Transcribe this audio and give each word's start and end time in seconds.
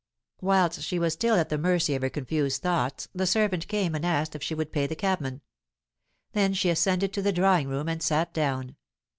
Whilst 0.39 0.81
she 0.81 0.97
was 0.97 1.13
still 1.13 1.35
at 1.35 1.49
the 1.49 1.59
mercy 1.59 1.93
of 1.93 2.01
her 2.01 2.09
confused 2.09 2.63
thoughts, 2.63 3.07
the 3.13 3.27
servant 3.27 3.67
came 3.67 3.93
and 3.93 4.03
asked 4.03 4.35
if 4.35 4.41
she 4.41 4.55
would 4.55 4.71
pay 4.73 4.87
the 4.87 4.95
cabman. 4.95 5.41
Then 6.31 6.55
she 6.55 6.71
ascended 6.71 7.13
to 7.13 7.21
the 7.21 7.31
drawing 7.31 7.67
room 7.67 7.87
and 7.87 8.01
sat 8.01 8.33
down. 8.33 8.77